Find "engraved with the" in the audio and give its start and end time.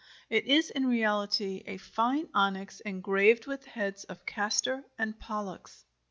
2.79-3.69